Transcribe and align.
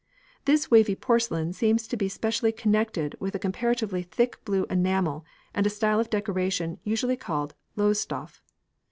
This 0.45 0.71
wavy 0.71 0.95
porcelain 0.95 1.53
seems 1.53 1.87
to 1.87 1.95
be 1.95 2.09
specially 2.09 2.51
connected 2.51 3.15
with 3.19 3.35
a 3.35 3.37
comparatively 3.37 4.01
thick 4.01 4.43
blue 4.45 4.65
enamel 4.67 5.23
and 5.53 5.67
a 5.67 5.69
style 5.69 5.99
of 5.99 6.09
decoration 6.09 6.79
usually 6.83 7.15
called 7.15 7.53
Lowestoft. 7.75 8.41